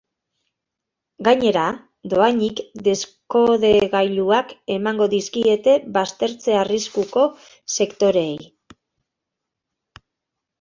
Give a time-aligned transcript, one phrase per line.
[1.25, 1.65] Gainera,
[2.13, 7.27] dohainik deskodegailuak emango dizkiete baztertze arriskuko
[7.77, 8.35] sektoreei.